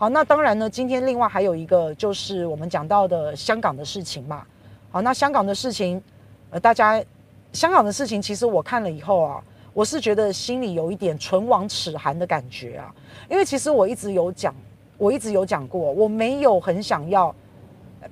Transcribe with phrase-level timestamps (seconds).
[0.00, 4.46] 好，那当然呢，今天另外还有一个就是我们讲到的香港的事情嘛。
[4.90, 6.02] 好，那香港的事情，
[6.48, 7.04] 呃，大家
[7.52, 9.44] 香港的事情，其实我看了以后啊，
[9.74, 12.90] 我是觉得心里有一点唇亡齿寒的感觉啊，
[13.28, 14.54] 因为其实我一直有讲，
[14.96, 17.34] 我一直有讲过，我没有很想要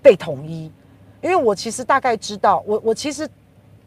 [0.03, 0.71] 被统一，
[1.23, 3.27] 因为我其实大概知道，我我其实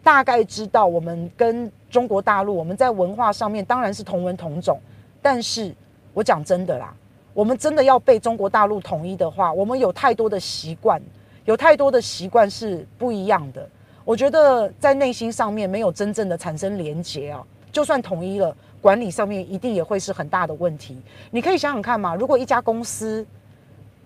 [0.02, 4.80] 大概知道，我们跟中国大陆，我们在文化上面当然是同文同种，
[5.22, 5.72] 但是
[6.16, 6.92] 我讲真的啦。
[7.34, 11.02] 我们真的要被中国大陆统一的话，我们有太多的习惯，
[11.46, 13.68] 有太多的习惯是不一样的。
[14.04, 20.98] 我觉得在内心上面没有真正的产生连结啊，就算统一了，管理上面一定也会是很大的问题。
[21.30, 23.26] 你可以想想看嘛，如果一家公司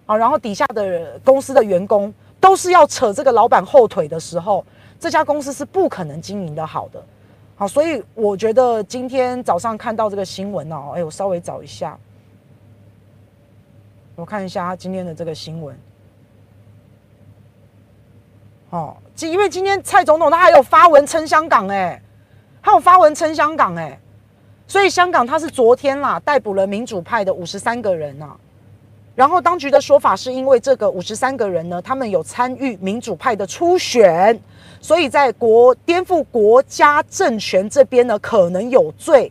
[0.06, 4.64] 啊，然后底下的公司的员工都是要扯这个老板后腿的时候，
[5.00, 7.04] 这家公司是不可能经营得好的。
[7.56, 11.98] 好，所以我觉得今天早上看到这个新闻哦，哎，我稍微找一下。
[14.16, 15.78] 我看一下他今天的这个新闻，
[18.70, 22.02] 哦，因为今天蔡总统他还有发文称香港，哎，
[22.62, 24.00] 他有发文称香港，哎，
[24.68, 28.38] 所以香港他是昨天啦逮捕了民主派的五十三个人呐，
[29.16, 34.40] 然后当局的说法是因为这个五十三个人呢，他们有参与民主派的初选，
[34.80, 39.30] 所以在国颠覆国家政权这边呢可能有罪。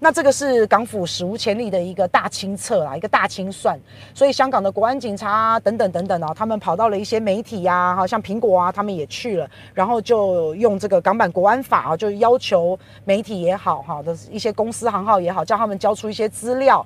[0.00, 3.78] 那这个是港府史无前例的一个大清册啦，一个大清算，
[4.12, 16.84] 所以香港的国安警察啊，等等等等啊，他们跑到了一些媒体呀，好像苹果啊，他们也去了，然后就用这个港版国安法啊，就要求媒体也好哈的一些公司行号也好，叫他们交出一些资料。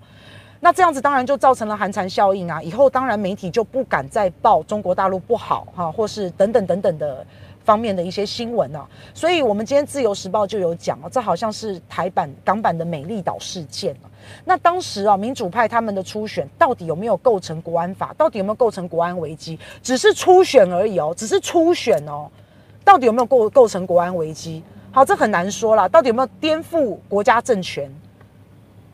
[0.61, 7.27] 那这样子当然就造成了寒蝉效应啊，以后当然媒体就不敢再报中国大陆不好哈，或是等等等等的。
[7.69, 14.09] 方面的一些新闻啊，所以我们今天自由时报就有讲啊，这好像是台版港版的美丽岛事件啊。
[14.43, 18.15] 那当时啊，民主派他们的初选到底有没有构成国安法？
[18.17, 19.59] 到底有没有构成国安危机？
[19.83, 22.27] 只是初选而已哦，只是初选哦，
[22.83, 24.63] 到底有没有构构成国安危机？
[24.91, 25.87] 好，这很难说啦。
[25.87, 27.95] 到底有没有颠覆国家政权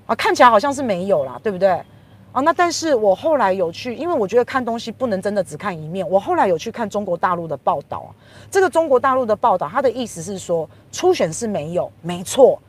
[0.07, 0.17] 啊？
[0.17, 1.81] 看起来好像是没有啦，对不对？
[2.35, 6.05] 啊，那但是我后来有去，因为我觉得看东西不能真的只看一面。
[6.11, 8.13] 我后来有去看中国大陆的报道，
[8.51, 12.61] 这个中国大陆的报道，他的意思是说，初选是没有，没错，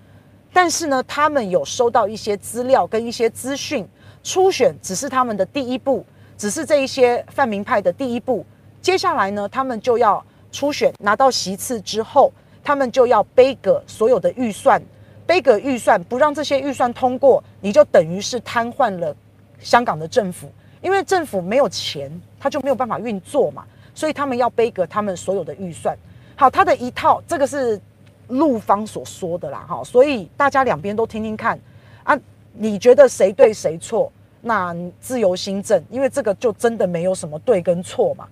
[0.53, 3.87] 但是呢，他们有收到一些资料跟一些资讯，
[4.23, 6.05] 初选只是他们的第一步，
[6.37, 8.45] 只是这一些泛民派的第一步，
[8.83, 12.31] 接下来呢，他们就要初选拿到席次之后，
[12.63, 14.79] 他们就要背个所有的预算，
[15.25, 19.15] 背个预算，不让这些预算通过，你就等于是瘫痪了。
[19.59, 20.49] 香港的政府，
[20.81, 25.97] 因为政府没有钱，他就没有办法运作嘛，所以他们要背个他们所有的预算。
[26.35, 27.79] 好，他的一套，这个是
[28.27, 31.59] 陆方所说的啦，哈，所以大家两边都听听看
[32.03, 32.17] 啊，
[32.53, 34.11] 你觉得谁对谁错？
[34.41, 38.27] 那自由心证，因为这个就真的没有什么对跟错嘛，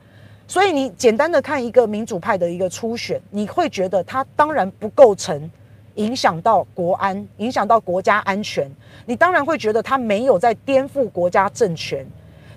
[0.47, 5.50] 所以你简单的看一个民主派的一个初选，你会觉得他当然不构成。
[5.96, 8.70] 影响到国安，影响到国家安全，
[9.06, 12.06] 你当然会觉得他没有在颠覆国家政权，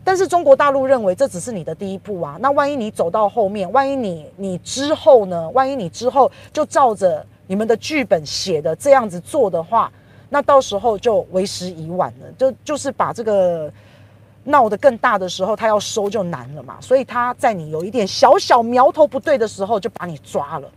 [0.02, 2.38] 但是中国大陆认为这只是你的第一步啊。
[2.40, 5.50] 那万一你走到后面，万一你你之后呢？
[5.50, 9.92] 万一你之后就照着你们的剧本写的这样子做的话，
[10.30, 12.26] 那到时候就为时已晚了。
[12.38, 13.70] 就就是把这个
[14.44, 16.78] 闹得更大的时候，他要收就难了嘛。
[16.80, 20.70] 所以他在你有一点小小苗头不对的时候，就把你抓了。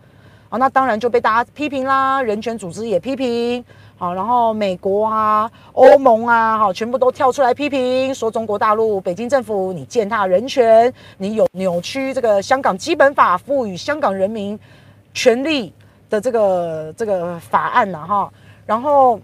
[0.51, 3.63] 好，那当然就被大家批评啦，人权组织也批评，
[3.95, 14.59] 好，然后美国啊、欧盟啊，好，全部都跳出来批评，说中国大陆、北京政府你践踏人权，你有扭曲这个香港基本法赋予香港人民
[15.13, 15.71] 权利
[16.09, 18.33] 的这个这个法案呐，哈，
[18.65, 19.21] 然后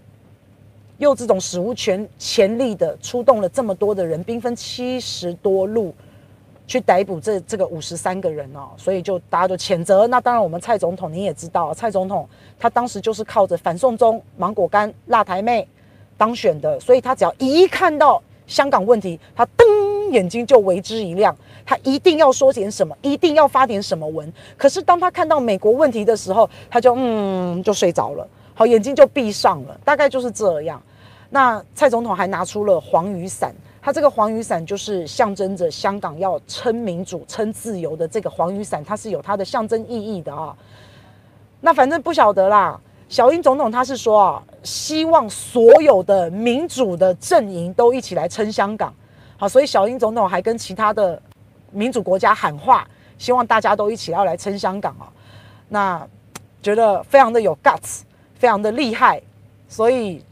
[0.98, 5.92] 又这种史无前前例的出动了这么多的人，兵分七十多路。
[6.66, 10.06] 去逮捕这这个五十三个人哦，所以就大家就谴责。
[10.08, 12.28] 那当然，我们蔡总统你也知道，蔡总统
[12.58, 15.66] 他当时就是靠着反送中、芒果干、辣台妹
[16.16, 19.66] 当选的，所以他只要一看到香港问题，他瞪
[20.10, 24.32] 眼睛就为之一亮，他一定要说点什么，一定要发点什么文。
[24.56, 30.82] 可是当他看到美国问题的时候，他就嗯就睡着了，好，眼睛就闭上了，大概就是这样。
[31.30, 33.54] 那蔡总统还拿出了黄雨伞。
[33.86, 40.52] 它这个黄雨伞就是象征着香港要称民主、称自由的这个黄雨伞，它是有它的象征意义的啊。
[41.60, 42.80] 那反正不晓得啦。
[43.08, 48.92] 小英总统他是说啊，希望所有的民主的阵营都一起来称香港。
[49.36, 51.22] 好，所以小英总统还跟其他的
[51.70, 52.84] 民主国家喊话，
[53.18, 55.06] 希望大家都一起要来称香港啊。
[55.68, 56.04] 那
[56.60, 58.00] 觉得非常的有 guts，
[58.34, 59.22] 非常的厉害，
[59.68, 60.24] 所以。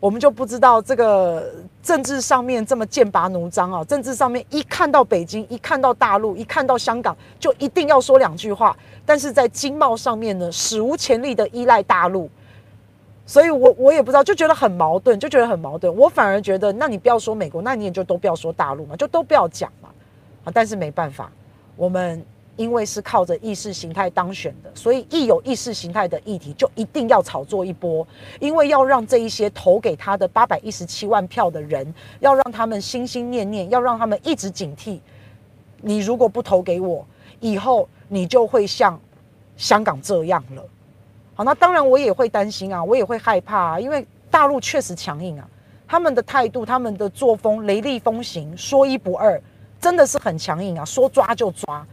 [0.00, 1.52] 我们就不知道这个
[1.82, 3.84] 政治上面这么剑拔弩张啊！
[3.84, 8.74] 政治上面一看到北京，一看到大陆，一看到香港，就一定要说两句话。
[9.04, 12.30] 但是在经贸上面呢，史无前例的依赖大陆，
[13.26, 15.94] 所以我我也不知道，就觉得很矛盾，就觉得很矛盾。
[15.94, 19.90] 我反而觉得，那你不要说美国，那你也就都不要说大陆嘛，就都不要讲嘛。
[20.44, 21.30] 啊，但是没办法，
[21.76, 22.24] 我们。
[22.60, 28.06] 因为是靠着意识形态当选的，所以一有意识形态的议题，就一定要炒作一波。
[28.38, 35.00] 因为要让这一些投给他的八百一十七万票的人，要让他们心心念念，要让他们一直警惕。
[35.80, 37.02] 你如果不投给我，
[37.40, 39.00] 以后你就会像
[39.56, 40.62] 香港这样了。
[41.34, 45.48] 好，那当然我也会担心啊，我也会害怕啊，因为大陆确实强硬啊，
[45.88, 49.40] 他们的态度、他们的作风雷厉风行，说一不二，
[49.80, 51.86] 真的是很强硬啊，说抓就抓。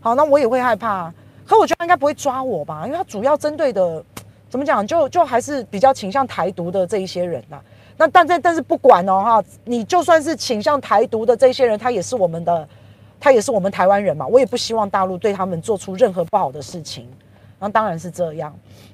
[0.00, 1.12] 好，那我也会害怕，
[1.46, 4.02] 可我觉得应该不会抓我吧，因为他主要针对的，
[4.48, 7.60] 怎么讲，就就还是比较倾向台独的这一些人呐、
[7.96, 12.68] 那但但但是不管哦哈，你就算是倾向台独的这些人，他也是我们的，
[13.18, 14.24] 他也是我们台湾人嘛。
[14.26, 17.08] 我也不希望大陆对他们做出任何不好的事情。
[17.58, 18.56] 那当然是这样。